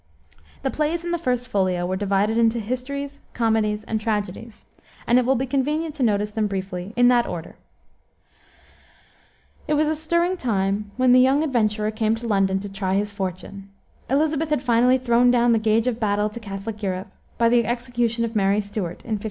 The 0.63 0.71
plays 0.71 1.03
in 1.05 1.11
the 1.11 1.19
First 1.19 1.47
Folio 1.47 1.85
were 1.85 1.95
divided 1.95 2.35
into 2.35 2.59
histories, 2.59 3.19
comedies, 3.33 3.83
and 3.83 4.01
tragedies, 4.01 4.65
and 5.05 5.19
it 5.19 5.27
will 5.27 5.35
be 5.35 5.45
convenient 5.45 5.93
to 5.93 6.01
notice 6.01 6.31
them 6.31 6.47
briefly 6.47 6.91
in 6.95 7.07
that 7.09 7.27
order. 7.27 7.55
It 9.67 9.75
was 9.75 9.87
a 9.87 9.95
stirring 9.95 10.37
time 10.37 10.89
when 10.97 11.11
the 11.11 11.19
young 11.19 11.43
adventurer 11.43 11.91
came 11.91 12.15
to 12.15 12.25
London 12.27 12.59
to 12.61 12.67
try 12.67 12.95
his 12.95 13.11
fortune. 13.11 13.69
Elisabeth 14.09 14.49
had 14.49 14.63
finally 14.63 14.97
thrown 14.97 15.29
down 15.29 15.51
the 15.53 15.59
gage 15.59 15.85
of 15.85 15.99
battle 15.99 16.29
to 16.31 16.39
Catholic 16.39 16.81
Europe, 16.81 17.11
by 17.37 17.47
the 17.47 17.63
execution 17.67 18.25
of 18.25 18.35
Mary 18.35 18.59
Stuart, 18.59 19.05
in 19.05 19.19
1587. 19.19 19.19